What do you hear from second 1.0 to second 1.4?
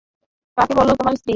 স্ত্রী?